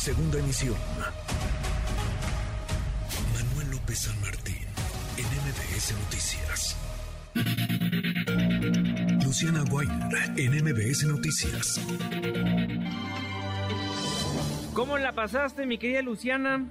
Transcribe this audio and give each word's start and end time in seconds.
Segunda 0.00 0.38
emisión. 0.38 0.76
Manuel 3.34 3.70
López 3.70 3.98
San 3.98 4.18
Martín, 4.22 4.66
en 5.18 5.26
MBS 5.26 5.92
Noticias. 5.92 6.76
Luciana 9.22 9.62
Weiner, 9.70 10.38
en 10.38 10.64
MBS 10.64 11.04
Noticias. 11.04 11.78
¿Cómo 14.72 14.96
la 14.96 15.12
pasaste, 15.12 15.66
mi 15.66 15.76
querida 15.76 16.00
Luciana? 16.00 16.64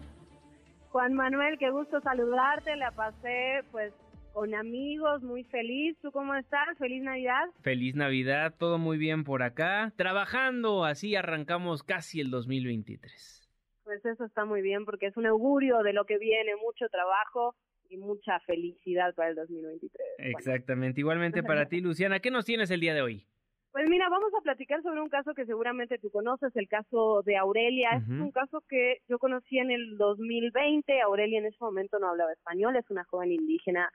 Juan 0.90 1.14
Manuel, 1.14 1.60
qué 1.60 1.70
gusto 1.70 2.02
saludarte. 2.02 2.76
La 2.78 2.90
pasé, 2.94 3.64
pues, 3.72 3.94
con 4.34 4.54
amigos, 4.56 5.22
muy 5.22 5.44
feliz. 5.46 5.98
¿Tú 6.02 6.12
cómo 6.12 6.36
estás? 6.36 6.78
Feliz 6.78 7.04
Navidad. 7.04 7.46
Feliz 7.62 7.96
Navidad, 7.96 8.54
todo 8.58 8.78
muy 8.78 8.98
bien 8.98 9.24
por 9.24 9.44
acá. 9.44 9.94
Trabajando, 9.96 10.86
así 10.86 11.16
arrancamos 11.16 11.84
casi 11.84 12.22
el 12.22 12.32
2023. 12.32 13.50
Pues 13.84 14.06
eso 14.06 14.26
está 14.26 14.46
muy 14.46 14.62
bien 14.62 14.86
porque 14.86 15.08
es 15.08 15.18
un 15.18 15.26
augurio 15.26 15.80
de 15.80 15.94
lo 15.94 16.06
que 16.06 16.18
viene, 16.18 16.52
mucho 16.64 16.88
trabajo 16.90 17.56
y 17.90 17.98
mucha 17.98 18.40
felicidad 18.42 19.16
para 19.16 19.30
el 19.30 19.36
2023. 19.36 19.92
Exactamente, 20.20 21.00
igualmente 21.02 21.42
para 21.42 21.66
ti, 21.68 21.82
Luciana. 21.82 22.20
¿Qué 22.20 22.30
nos 22.30 22.46
tienes 22.46 22.70
el 22.70 22.80
día 22.80 22.94
de 22.94 23.02
hoy? 23.02 23.26
Pues 23.72 23.88
mira, 23.90 24.10
vamos 24.10 24.32
a 24.38 24.42
platicar 24.42 24.82
sobre 24.82 25.00
un 25.00 25.10
caso 25.10 25.34
que 25.34 25.46
seguramente 25.46 26.00
tú 26.00 26.10
conoces, 26.10 26.56
el 26.56 26.68
caso 26.68 27.22
de 27.24 27.38
Aurelia. 27.38 27.90
Es 27.98 28.08
un 28.08 28.32
caso 28.32 28.64
que 28.68 28.98
yo 29.08 29.20
conocí 29.20 29.60
en 29.60 29.70
el 29.70 29.98
2020. 29.98 31.02
Aurelia 31.02 31.40
en 31.40 31.46
ese 31.46 31.58
momento 31.60 32.00
no 32.00 32.10
hablaba 32.10 32.34
español, 32.34 32.76
es 32.76 32.90
una 32.90 33.04
joven 33.06 33.32
indígena 33.32 33.90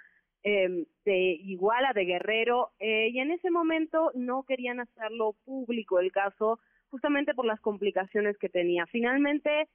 eh, 0.44 0.86
de 1.04 1.38
Iguala, 1.42 1.92
de 1.94 2.04
Guerrero, 2.04 2.70
eh, 2.78 3.08
y 3.10 3.18
en 3.18 3.30
ese 3.30 3.50
momento 3.50 4.10
no 4.14 4.44
querían 4.44 4.80
hacerlo 4.80 5.34
público 5.44 5.98
el 5.98 6.12
caso, 6.12 6.60
justamente 6.90 7.34
por 7.34 7.46
las 7.46 7.60
complicaciones 7.60 8.36
que 8.38 8.48
tenía. 8.48 8.86
Finalmente, 8.86 9.68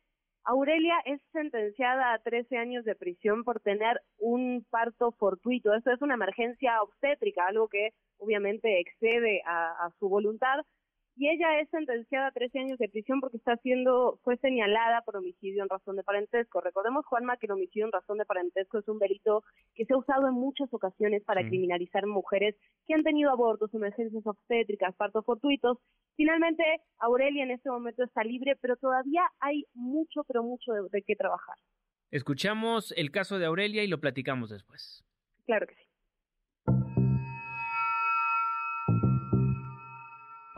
Aurelia 0.44 0.96
es 1.06 1.22
sentenciada 1.32 2.14
a 2.14 2.20
13 2.20 2.58
años 2.58 2.86
de 2.86 2.96
prisión 2.96 3.44
por 3.44 3.60
tener 3.60 4.02
un 4.18 4.66
parto 4.70 5.12
fortuito. 5.12 5.74
Esto 5.74 5.92
es 5.92 6.02
una 6.02 6.14
emergencia 6.14 6.82
obstétrica, 6.82 7.46
algo 7.48 7.68
que 7.68 7.94
obviamente 8.18 8.80
excede 8.80 9.42
a, 9.46 9.90
su 10.00 10.10
voluntad. 10.10 10.60
Y 11.20 11.28
ella 11.28 11.60
es 11.60 11.70
sentenciada 11.70 12.28
a 12.28 12.32
13 12.32 12.60
años 12.60 12.80
de 12.80 12.88
prisión 12.88 13.20
porque 13.20 13.36
está 13.36 13.58
siendo, 13.58 14.22
fue 14.24 14.38
señalada 14.38 15.02
por 15.02 15.18
homicidio 15.18 15.64
en 15.64 15.70
razón 15.70 15.98
de 15.98 16.04
parentesco. 16.04 16.62
Recordemos, 16.62 17.06
Juanma, 17.06 17.36
que 17.36 17.46
el 17.46 17.52
homicidio 17.52 17.88
en 17.88 17.92
razón 17.92 18.20
de 18.20 18.26
parentesco 18.26 18.78
es 18.78 18.88
un 18.88 19.00
delito 19.00 19.44
que 19.76 19.84
se 19.84 19.94
ha 19.94 19.98
usado 19.98 20.30
en 20.30 20.34
muchas 20.34 20.74
ocasiones 20.74 21.22
para 21.26 21.46
criminalizar 21.46 22.08
mujeres 22.08 22.56
que 22.88 22.94
han 22.94 23.04
tenido 23.04 23.32
abortos, 23.32 23.74
emergencias 23.74 24.26
obstétricas, 24.26 24.96
partos 24.96 25.26
fortuitos. 25.26 25.78
Finalmente, 26.16 26.64
Aurelia 27.00 27.44
en 27.44 27.52
este 27.52 27.70
momento 27.70 28.02
está 28.06 28.24
libre, 28.24 28.56
pero 28.62 28.78
todavía 28.78 29.24
hay 29.42 29.66
mucho, 29.74 30.24
pero 30.24 30.42
mucho 30.42 30.72
de 30.90 31.02
qué 31.02 31.18
trabajar. 31.18 31.58
Escuchamos 32.12 32.94
el 32.96 33.12
caso 33.12 33.40
de 33.40 33.46
Aurelia 33.46 33.84
y 33.84 33.88
lo 33.88 34.00
platicamos 34.00 34.52
después. 34.52 35.04
Claro 35.46 35.68
que 35.68 35.76
sí. 35.76 35.89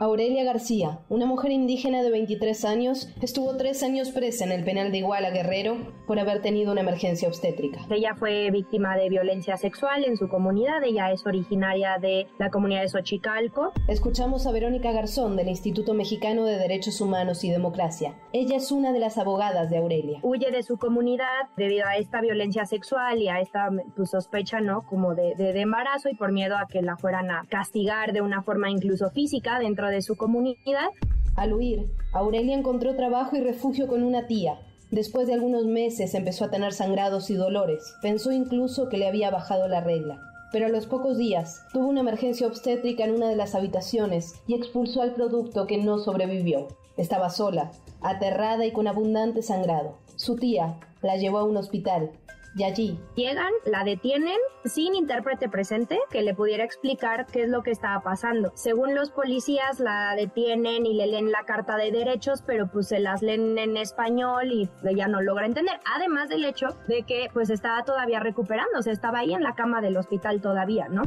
Aurelia 0.02 0.42
García, 0.42 0.98
una 1.08 1.26
mujer 1.26 1.52
indígena 1.52 2.02
de 2.02 2.10
23 2.10 2.64
años, 2.64 3.08
estuvo 3.20 3.56
tres 3.56 3.84
años 3.84 4.10
presa 4.10 4.44
en 4.44 4.50
el 4.50 4.64
penal 4.64 4.90
de 4.90 4.98
Iguala 4.98 5.30
Guerrero 5.30 5.76
por 6.08 6.18
haber 6.18 6.42
tenido 6.42 6.72
una 6.72 6.80
emergencia 6.80 7.28
obstétrica. 7.28 7.86
Ella 7.88 8.16
fue 8.16 8.50
víctima 8.50 8.96
de 8.96 9.08
violencia 9.08 9.56
sexual 9.56 10.04
en 10.04 10.16
su 10.16 10.28
comunidad, 10.28 10.82
ella 10.82 11.12
es 11.12 11.24
originaria 11.24 11.98
de 12.00 12.26
la 12.40 12.50
comunidad 12.50 12.82
de 12.82 12.88
Xochicalco. 12.88 13.72
Escuchamos 13.86 14.44
a 14.48 14.50
Verónica 14.50 14.90
Garzón 14.90 15.36
del 15.36 15.48
Instituto 15.48 15.94
Mexicano 15.94 16.46
de 16.46 16.58
Derechos 16.58 17.00
Humanos 17.00 17.44
y 17.44 17.50
Democracia. 17.50 18.16
Ella 18.32 18.56
es 18.56 18.72
una 18.72 18.92
de 18.92 18.98
las 18.98 19.18
abogadas 19.18 19.70
de 19.70 19.76
Aurelia. 19.76 20.18
Huye 20.24 20.50
de 20.50 20.64
su 20.64 20.78
comunidad 20.78 21.46
debido 21.56 21.86
a 21.86 21.94
esta 21.94 22.20
violencia 22.20 22.66
sexual 22.66 23.22
y 23.22 23.28
a 23.28 23.38
esta 23.38 23.68
pues, 23.94 24.10
sospecha, 24.10 24.60
¿no? 24.60 24.82
Como 24.82 25.14
de, 25.14 25.36
de, 25.36 25.52
de 25.52 25.60
embarazo 25.60 26.08
y 26.08 26.16
por 26.16 26.32
miedo 26.32 26.56
a 26.56 26.66
que 26.66 26.82
la 26.82 26.96
fueran 26.96 27.30
a 27.30 27.44
castigar 27.48 28.12
de 28.12 28.20
una 28.20 28.42
forma 28.42 28.68
incluso 28.68 29.08
física 29.10 29.60
dentro 29.60 29.91
de 29.91 29.91
de 29.94 30.02
su 30.02 30.16
comunidad. 30.16 30.88
Al 31.36 31.52
huir, 31.52 31.90
Aurelia 32.12 32.56
encontró 32.56 32.94
trabajo 32.96 33.36
y 33.36 33.40
refugio 33.40 33.86
con 33.86 34.02
una 34.02 34.26
tía. 34.26 34.60
Después 34.90 35.26
de 35.26 35.34
algunos 35.34 35.64
meses 35.64 36.14
empezó 36.14 36.44
a 36.44 36.50
tener 36.50 36.72
sangrados 36.72 37.30
y 37.30 37.34
dolores. 37.34 37.94
Pensó 38.02 38.32
incluso 38.32 38.88
que 38.88 38.98
le 38.98 39.08
había 39.08 39.30
bajado 39.30 39.66
la 39.68 39.80
regla. 39.80 40.20
Pero 40.52 40.66
a 40.66 40.68
los 40.68 40.86
pocos 40.86 41.16
días 41.16 41.62
tuvo 41.72 41.86
una 41.86 42.00
emergencia 42.00 42.46
obstétrica 42.46 43.04
en 43.04 43.14
una 43.14 43.28
de 43.28 43.36
las 43.36 43.54
habitaciones 43.54 44.34
y 44.46 44.54
expulsó 44.54 45.00
al 45.00 45.14
producto 45.14 45.66
que 45.66 45.78
no 45.78 45.98
sobrevivió. 45.98 46.68
Estaba 46.98 47.30
sola, 47.30 47.70
aterrada 48.02 48.66
y 48.66 48.72
con 48.72 48.86
abundante 48.86 49.40
sangrado. 49.40 49.96
Su 50.16 50.36
tía 50.36 50.78
la 51.00 51.16
llevó 51.16 51.38
a 51.38 51.44
un 51.44 51.56
hospital, 51.56 52.10
y 52.54 52.64
allí 52.64 53.00
llegan, 53.14 53.52
la 53.64 53.84
detienen 53.84 54.36
sin 54.64 54.94
intérprete 54.94 55.48
presente 55.48 55.98
que 56.10 56.22
le 56.22 56.34
pudiera 56.34 56.64
explicar 56.64 57.26
qué 57.26 57.42
es 57.42 57.48
lo 57.48 57.62
que 57.62 57.70
estaba 57.70 58.02
pasando. 58.02 58.52
Según 58.54 58.94
los 58.94 59.10
policías 59.10 59.80
la 59.80 60.14
detienen 60.14 60.86
y 60.86 60.94
le 60.94 61.06
leen 61.06 61.30
la 61.30 61.44
carta 61.44 61.76
de 61.76 61.90
derechos, 61.90 62.42
pero 62.46 62.70
pues 62.70 62.88
se 62.88 63.00
las 63.00 63.22
leen 63.22 63.58
en 63.58 63.76
español 63.76 64.52
y 64.52 64.68
ella 64.84 65.08
no 65.08 65.22
logra 65.22 65.46
entender. 65.46 65.80
Además 65.96 66.28
del 66.28 66.44
hecho 66.44 66.68
de 66.88 67.02
que 67.04 67.28
pues 67.32 67.50
estaba 67.50 67.84
todavía 67.84 68.20
recuperándose, 68.20 68.90
estaba 68.90 69.20
ahí 69.20 69.32
en 69.32 69.42
la 69.42 69.54
cama 69.54 69.80
del 69.80 69.96
hospital 69.96 70.40
todavía, 70.40 70.88
¿no? 70.88 71.02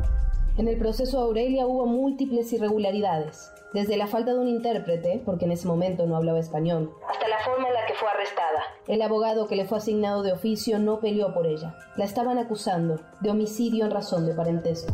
En 0.57 0.69
el 0.69 0.78
proceso 0.78 1.19
Aurelia 1.19 1.67
hubo 1.67 1.85
múltiples 1.85 2.51
irregularidades 2.53 3.51
desde 3.73 3.97
la 3.97 4.07
falta 4.07 4.31
de 4.31 4.39
un 4.39 4.47
intérprete, 4.47 5.22
porque 5.25 5.44
en 5.44 5.51
ese 5.51 5.67
momento 5.67 6.05
no 6.07 6.16
hablaba 6.16 6.39
español, 6.39 6.94
hasta 7.09 7.28
la 7.28 7.38
forma 7.39 7.67
en 7.67 7.73
fue 7.95 8.09
arrestada. 8.09 8.63
El 8.88 9.01
abogado 9.01 9.47
que 9.47 9.56
le 9.56 9.66
fue 9.66 9.78
asignado 9.78 10.23
de 10.23 10.33
oficio 10.33 10.79
no 10.79 11.00
peleó 11.00 11.33
por 11.33 11.47
ella. 11.47 11.75
La 11.95 12.06
estaban 12.06 12.38
acusando 12.38 13.00
de 13.22 13.29
homicidio 13.29 13.85
en 13.85 13.91
razón 13.91 14.25
de 14.25 14.33
parentesco. 14.33 14.94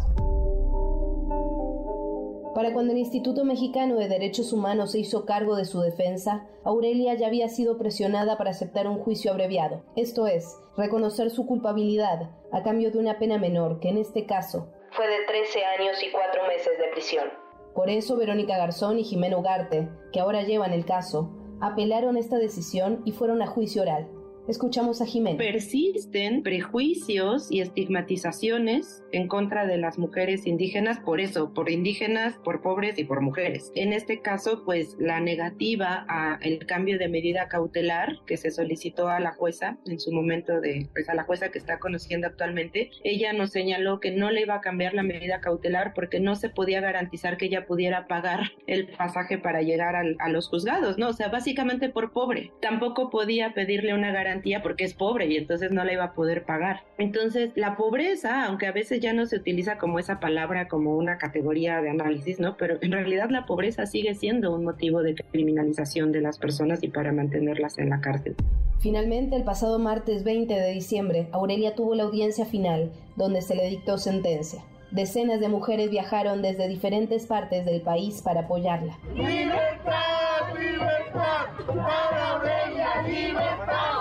Para 2.53 2.73
cuando 2.73 2.91
el 2.91 2.99
Instituto 2.99 3.45
Mexicano 3.45 3.95
de 3.95 4.09
Derechos 4.09 4.51
Humanos 4.53 4.91
se 4.91 4.99
hizo 4.99 5.25
cargo 5.25 5.55
de 5.55 5.65
su 5.65 5.79
defensa, 5.79 6.47
Aurelia 6.63 7.13
ya 7.15 7.27
había 7.27 7.47
sido 7.47 7.77
presionada 7.77 8.37
para 8.37 8.51
aceptar 8.51 8.87
un 8.87 8.99
juicio 8.99 9.31
abreviado, 9.31 9.83
esto 9.95 10.27
es, 10.27 10.57
reconocer 10.77 11.31
su 11.31 11.45
culpabilidad 11.47 12.29
a 12.51 12.61
cambio 12.61 12.91
de 12.91 12.99
una 12.99 13.17
pena 13.19 13.37
menor, 13.37 13.79
que 13.79 13.89
en 13.89 13.97
este 13.97 14.25
caso 14.25 14.67
fue 14.91 15.07
de 15.07 15.25
13 15.25 15.63
años 15.63 16.03
y 16.03 16.11
4 16.11 16.47
meses 16.47 16.77
de 16.77 16.87
prisión. 16.91 17.29
Por 17.73 17.89
eso 17.89 18.17
Verónica 18.17 18.57
Garzón 18.57 18.99
y 18.99 19.05
Jimena 19.05 19.37
Ugarte, 19.37 19.87
que 20.11 20.19
ahora 20.19 20.43
llevan 20.43 20.73
el 20.73 20.85
caso, 20.85 21.31
apelaron 21.61 22.17
esta 22.17 22.37
decisión 22.37 23.01
y 23.05 23.11
fueron 23.11 23.41
a 23.41 23.47
juicio 23.47 23.83
oral. 23.83 24.07
Escuchamos 24.47 25.01
a 25.01 25.05
Jiménez. 25.05 25.37
Persisten 25.37 26.41
prejuicios 26.41 27.51
y 27.51 27.61
estigmatizaciones 27.61 29.03
en 29.11 29.27
contra 29.27 29.67
de 29.67 29.77
las 29.77 29.99
mujeres 29.99 30.47
indígenas, 30.47 30.99
por 30.99 31.21
eso, 31.21 31.53
por 31.53 31.69
indígenas, 31.69 32.35
por 32.43 32.61
pobres 32.61 32.97
y 32.97 33.03
por 33.03 33.21
mujeres. 33.21 33.71
En 33.75 33.93
este 33.93 34.21
caso, 34.21 34.63
pues 34.65 34.97
la 34.99 35.19
negativa 35.19 36.05
a 36.09 36.39
el 36.41 36.65
cambio 36.65 36.97
de 36.97 37.07
medida 37.07 37.47
cautelar 37.49 38.17
que 38.25 38.35
se 38.35 38.49
solicitó 38.49 39.09
a 39.09 39.19
la 39.19 39.31
jueza 39.33 39.77
en 39.85 39.99
su 39.99 40.11
momento 40.11 40.59
de, 40.59 40.87
pues 40.91 41.07
a 41.07 41.13
la 41.13 41.23
jueza 41.23 41.51
que 41.51 41.59
está 41.59 41.77
conociendo 41.77 42.25
actualmente, 42.25 42.89
ella 43.03 43.33
nos 43.33 43.51
señaló 43.51 43.99
que 43.99 44.09
no 44.09 44.31
le 44.31 44.41
iba 44.41 44.55
a 44.55 44.61
cambiar 44.61 44.95
la 44.95 45.03
medida 45.03 45.39
cautelar 45.39 45.93
porque 45.93 46.19
no 46.19 46.35
se 46.35 46.49
podía 46.49 46.81
garantizar 46.81 47.37
que 47.37 47.45
ella 47.45 47.67
pudiera 47.67 48.07
pagar 48.07 48.51
el 48.65 48.87
pasaje 48.87 49.37
para 49.37 49.61
llegar 49.61 49.95
a 49.95 50.29
los 50.29 50.49
juzgados, 50.49 50.97
¿no? 50.97 51.09
O 51.09 51.13
sea, 51.13 51.27
básicamente 51.27 51.89
por 51.89 52.11
pobre. 52.11 52.51
Tampoco 52.59 53.11
podía 53.11 53.53
pedirle 53.53 53.93
una 53.93 54.11
garantía 54.11 54.30
porque 54.63 54.83
es 54.83 54.93
pobre 54.93 55.25
y 55.27 55.37
entonces 55.37 55.71
no 55.71 55.83
la 55.83 55.93
iba 55.93 56.03
a 56.05 56.13
poder 56.13 56.43
pagar. 56.43 56.81
Entonces, 56.97 57.51
la 57.55 57.75
pobreza, 57.75 58.45
aunque 58.45 58.67
a 58.67 58.71
veces 58.71 58.99
ya 58.99 59.13
no 59.13 59.25
se 59.25 59.35
utiliza 59.35 59.77
como 59.77 59.99
esa 59.99 60.19
palabra 60.19 60.67
como 60.67 60.95
una 60.95 61.17
categoría 61.17 61.81
de 61.81 61.89
análisis, 61.89 62.39
¿no? 62.39 62.55
Pero 62.57 62.77
en 62.81 62.91
realidad 62.91 63.29
la 63.29 63.45
pobreza 63.45 63.85
sigue 63.85 64.15
siendo 64.15 64.53
un 64.55 64.63
motivo 64.63 65.01
de 65.03 65.15
criminalización 65.15 66.11
de 66.11 66.21
las 66.21 66.37
personas 66.37 66.83
y 66.83 66.87
para 66.87 67.11
mantenerlas 67.11 67.77
en 67.77 67.89
la 67.89 68.01
cárcel. 68.01 68.35
Finalmente, 68.79 69.35
el 69.35 69.43
pasado 69.43 69.77
martes 69.79 70.23
20 70.23 70.53
de 70.53 70.71
diciembre, 70.71 71.27
Aurelia 71.31 71.75
tuvo 71.75 71.93
la 71.93 72.03
audiencia 72.03 72.45
final, 72.45 72.91
donde 73.15 73.41
se 73.41 73.55
le 73.55 73.67
dictó 73.69 73.97
sentencia. 73.97 74.63
Decenas 74.91 75.39
de 75.39 75.47
mujeres 75.47 75.89
viajaron 75.89 76.41
desde 76.41 76.67
diferentes 76.67 77.25
partes 77.25 77.65
del 77.65 77.81
país 77.81 78.21
para 78.21 78.41
apoyarla. 78.41 78.97
¡Libertad, 79.13 80.53
libertad! 80.59 81.45
¡Para 81.65 82.29
Aurelia, 82.31 83.01
libertad! 83.07 84.00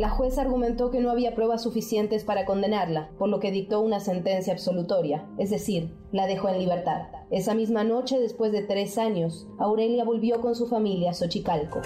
La 0.00 0.08
jueza 0.08 0.40
argumentó 0.40 0.90
que 0.90 1.00
no 1.00 1.10
había 1.10 1.34
pruebas 1.34 1.62
suficientes 1.62 2.24
para 2.24 2.46
condenarla, 2.46 3.10
por 3.18 3.28
lo 3.28 3.38
que 3.38 3.50
dictó 3.50 3.80
una 3.80 4.00
sentencia 4.00 4.54
absolutoria, 4.54 5.28
es 5.36 5.50
decir, 5.50 5.94
la 6.10 6.26
dejó 6.26 6.48
en 6.48 6.58
libertad. 6.58 7.08
Esa 7.30 7.54
misma 7.54 7.84
noche, 7.84 8.18
después 8.18 8.50
de 8.50 8.62
tres 8.62 8.96
años, 8.96 9.46
Aurelia 9.58 10.04
volvió 10.04 10.40
con 10.40 10.54
su 10.54 10.68
familia 10.68 11.10
a 11.10 11.14
Xochicalco. 11.14 11.80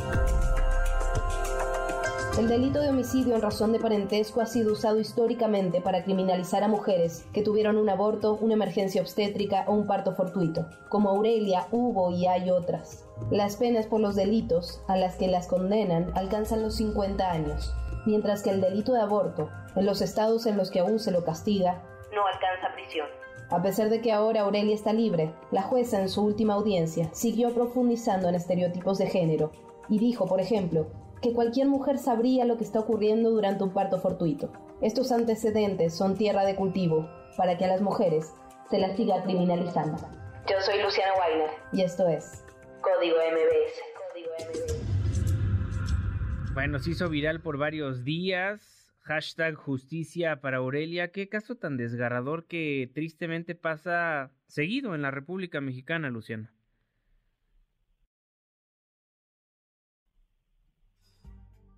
El 2.36 2.48
delito 2.48 2.80
de 2.80 2.88
homicidio 2.88 3.36
en 3.36 3.42
razón 3.42 3.70
de 3.70 3.78
parentesco 3.78 4.40
ha 4.40 4.46
sido 4.46 4.72
usado 4.72 4.98
históricamente 4.98 5.80
para 5.80 6.02
criminalizar 6.02 6.64
a 6.64 6.68
mujeres 6.68 7.24
que 7.32 7.42
tuvieron 7.42 7.76
un 7.76 7.88
aborto, 7.88 8.36
una 8.40 8.54
emergencia 8.54 9.00
obstétrica 9.00 9.64
o 9.68 9.72
un 9.72 9.86
parto 9.86 10.16
fortuito. 10.16 10.66
Como 10.88 11.10
Aurelia, 11.10 11.68
hubo 11.70 12.10
y 12.10 12.26
hay 12.26 12.50
otras. 12.50 13.04
Las 13.30 13.56
penas 13.56 13.86
por 13.86 14.00
los 14.00 14.16
delitos 14.16 14.82
a 14.88 14.96
las 14.96 15.14
que 15.14 15.28
las 15.28 15.46
condenan 15.46 16.10
alcanzan 16.16 16.62
los 16.62 16.74
50 16.74 17.30
años, 17.30 17.72
mientras 18.04 18.42
que 18.42 18.50
el 18.50 18.60
delito 18.60 18.94
de 18.94 19.02
aborto, 19.02 19.48
en 19.76 19.86
los 19.86 20.02
estados 20.02 20.46
en 20.46 20.56
los 20.56 20.72
que 20.72 20.80
aún 20.80 20.98
se 20.98 21.12
lo 21.12 21.24
castiga, 21.24 21.84
no 22.12 22.26
alcanza 22.26 22.74
prisión. 22.74 23.06
A 23.48 23.62
pesar 23.62 23.90
de 23.90 24.00
que 24.00 24.10
ahora 24.10 24.40
Aurelia 24.40 24.74
está 24.74 24.92
libre, 24.92 25.32
la 25.52 25.62
jueza 25.62 26.00
en 26.00 26.08
su 26.08 26.24
última 26.24 26.54
audiencia 26.54 27.10
siguió 27.12 27.54
profundizando 27.54 28.28
en 28.28 28.34
estereotipos 28.34 28.98
de 28.98 29.06
género 29.06 29.52
y 29.88 30.00
dijo, 30.00 30.26
por 30.26 30.40
ejemplo, 30.40 30.88
que 31.24 31.32
cualquier 31.32 31.66
mujer 31.68 31.96
sabría 31.96 32.44
lo 32.44 32.58
que 32.58 32.64
está 32.64 32.80
ocurriendo 32.80 33.30
durante 33.30 33.64
un 33.64 33.72
parto 33.72 33.98
fortuito. 33.98 34.52
Estos 34.82 35.10
antecedentes 35.10 35.96
son 35.96 36.18
tierra 36.18 36.44
de 36.44 36.54
cultivo 36.54 37.08
para 37.38 37.56
que 37.56 37.64
a 37.64 37.68
las 37.68 37.80
mujeres 37.80 38.34
se 38.68 38.78
las 38.78 38.94
siga 38.94 39.22
criminalizando. 39.22 39.96
Yo 40.46 40.60
soy 40.60 40.82
Luciana 40.82 41.12
Weiner 41.18 41.48
y 41.72 41.80
esto 41.80 42.06
es 42.08 42.44
Código 42.82 43.16
MBS. 43.16 43.80
Código 44.12 44.28
MBS. 44.38 44.84
Bueno, 46.52 46.78
se 46.78 46.90
hizo 46.90 47.08
viral 47.08 47.40
por 47.40 47.56
varios 47.56 48.04
días. 48.04 48.94
Hashtag 49.00 49.54
justicia 49.54 50.42
para 50.42 50.58
Aurelia. 50.58 51.10
Qué 51.10 51.30
caso 51.30 51.54
tan 51.54 51.78
desgarrador 51.78 52.44
que 52.44 52.90
tristemente 52.92 53.54
pasa 53.54 54.30
seguido 54.46 54.94
en 54.94 55.00
la 55.00 55.10
República 55.10 55.62
Mexicana, 55.62 56.10
Luciana. 56.10 56.53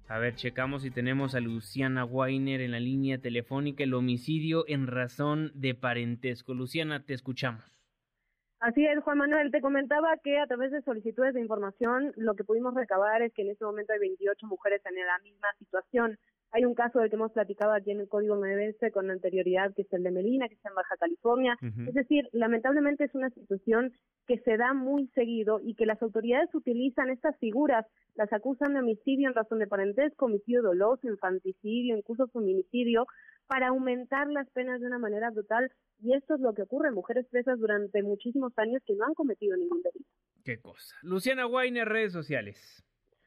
A 0.08 0.20
ver, 0.20 0.36
checamos 0.36 0.82
si 0.82 0.92
tenemos 0.92 1.34
a 1.34 1.40
Luciana 1.40 2.04
Weiner 2.04 2.60
en 2.60 2.70
la 2.70 2.78
línea 2.78 3.18
telefónica, 3.18 3.82
el 3.82 3.92
homicidio 3.92 4.64
en 4.68 4.86
razón 4.86 5.50
de 5.54 5.74
parentesco. 5.74 6.54
Luciana, 6.54 7.04
te 7.04 7.12
escuchamos. 7.12 7.64
Así 8.60 8.86
es, 8.86 9.02
Juan 9.02 9.18
Manuel. 9.18 9.50
Te 9.50 9.60
comentaba 9.60 10.16
que 10.22 10.38
a 10.38 10.46
través 10.46 10.70
de 10.70 10.80
solicitudes 10.82 11.34
de 11.34 11.40
información 11.40 12.12
lo 12.16 12.34
que 12.36 12.44
pudimos 12.44 12.72
recabar 12.74 13.20
es 13.22 13.32
que 13.34 13.42
en 13.42 13.50
este 13.50 13.64
momento 13.64 13.92
hay 13.92 13.98
28 13.98 14.46
mujeres 14.46 14.80
en 14.86 14.94
la 14.94 15.18
misma 15.18 15.48
situación. 15.58 16.18
Hay 16.52 16.64
un 16.64 16.74
caso 16.74 17.00
del 17.00 17.10
que 17.10 17.16
hemos 17.16 17.32
platicado 17.32 17.72
aquí 17.72 17.90
en 17.90 18.00
el 18.00 18.08
Código 18.08 18.36
MBS 18.36 18.92
con 18.92 19.10
anterioridad, 19.10 19.74
que 19.74 19.82
es 19.82 19.92
el 19.92 20.02
de 20.02 20.10
Melina, 20.10 20.48
que 20.48 20.54
está 20.54 20.70
en 20.70 20.74
Baja 20.76 20.96
California. 20.98 21.56
Es 21.86 21.94
decir, 21.94 22.28
lamentablemente 22.32 23.04
es 23.04 23.14
una 23.14 23.30
situación 23.30 23.92
que 24.26 24.38
se 24.38 24.56
da 24.56 24.72
muy 24.72 25.08
seguido 25.08 25.60
y 25.62 25.74
que 25.74 25.86
las 25.86 26.00
autoridades 26.02 26.54
utilizan 26.54 27.10
estas 27.10 27.36
figuras, 27.38 27.84
las 28.14 28.32
acusan 28.32 28.74
de 28.74 28.80
homicidio 28.80 29.28
en 29.28 29.34
razón 29.34 29.58
de 29.58 29.66
parentesco, 29.66 30.26
homicidio 30.26 30.62
doloso, 30.62 31.08
infanticidio, 31.08 31.96
incluso 31.96 32.26
feminicidio, 32.28 33.06
para 33.46 33.68
aumentar 33.68 34.28
las 34.28 34.48
penas 34.50 34.80
de 34.80 34.86
una 34.86 34.98
manera 34.98 35.30
brutal. 35.30 35.70
Y 36.00 36.14
esto 36.14 36.34
es 36.34 36.40
lo 36.40 36.54
que 36.54 36.62
ocurre 36.62 36.88
en 36.88 36.94
mujeres 36.94 37.26
presas 37.30 37.58
durante 37.58 38.02
muchísimos 38.02 38.52
años 38.56 38.82
que 38.86 38.94
no 38.94 39.04
han 39.04 39.14
cometido 39.14 39.56
ningún 39.56 39.82
delito. 39.82 40.10
Qué 40.44 40.58
cosa. 40.60 40.94
Luciana 41.02 41.46
Weiner, 41.46 41.88
redes 41.88 42.12
sociales. 42.12 42.85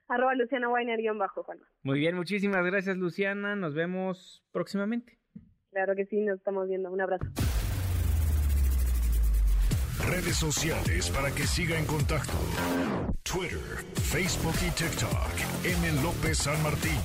Arroba 0.10 0.34
Luciana 0.34 0.70
Weiner, 0.70 1.00
bajo, 1.16 1.44
Juan. 1.44 1.60
Muy 1.84 2.00
bien, 2.00 2.16
muchísimas 2.16 2.66
gracias, 2.66 2.98
Luciana. 2.98 3.56
Nos 3.56 3.76
vemos 3.76 4.44
próximamente. 4.52 5.20
Claro 5.70 5.96
que 5.96 6.06
sí, 6.06 6.20
nos 6.22 6.40
estamos 6.40 6.68
viendo. 6.68 6.92
Un 6.92 7.00
abrazo. 7.00 7.26
Redes 10.08 10.36
sociales 10.38 11.12
para 11.12 11.30
que 11.30 11.44
siga 11.44 11.78
en 11.78 11.86
contacto: 11.86 12.34
Twitter, 13.22 13.60
Facebook 13.94 14.56
y 14.66 14.72
TikTok. 14.72 15.32
M. 15.64 16.02
López 16.02 16.40
San 16.40 16.62
Martín. 16.64 16.98